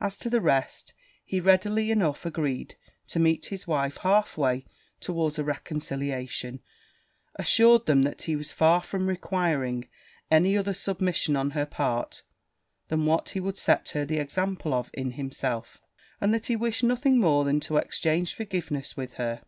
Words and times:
As 0.00 0.16
to 0.18 0.30
the 0.30 0.40
rest, 0.40 0.94
he 1.24 1.40
readily 1.40 1.90
enough 1.90 2.24
agreed 2.24 2.76
to 3.08 3.18
meet 3.18 3.46
his 3.46 3.66
wife 3.66 3.96
half 3.96 4.38
way 4.38 4.64
towards 5.00 5.36
a 5.36 5.42
reconciliation; 5.42 6.60
assured 7.34 7.86
them, 7.86 8.02
that 8.02 8.22
he 8.22 8.36
was 8.36 8.52
far 8.52 8.82
from 8.84 9.08
requiring 9.08 9.88
any 10.30 10.56
other 10.56 10.74
submission 10.74 11.34
on 11.34 11.50
her 11.58 11.66
part, 11.66 12.22
than 12.86 13.04
what 13.04 13.30
he 13.30 13.40
would 13.40 13.58
set 13.58 13.88
her 13.88 14.04
the 14.04 14.18
example 14.20 14.72
of 14.72 14.90
in 14.94 15.10
himself, 15.10 15.82
and 16.20 16.32
that 16.32 16.46
he 16.46 16.54
wished 16.54 16.84
nothing 16.84 17.18
more 17.18 17.42
than 17.42 17.58
to 17.58 17.76
exchange 17.76 18.32
forgiveness 18.32 18.96
with 18.96 19.14
her. 19.14 19.42